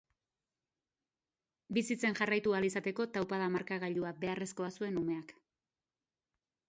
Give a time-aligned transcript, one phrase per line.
[1.77, 5.39] Bizitzen jarraitu ahal izateko taupada-markagailua beharrezkoa zuen umeak.